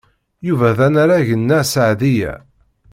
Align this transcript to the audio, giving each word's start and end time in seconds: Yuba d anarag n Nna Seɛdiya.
Yuba 0.47 0.69
d 0.77 0.79
anarag 0.87 1.27
n 1.35 1.41
Nna 1.41 1.59
Seɛdiya. 1.71 2.33